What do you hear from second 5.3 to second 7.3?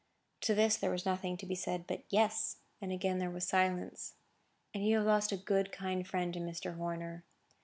a good, kind friend, in Mr. Horner."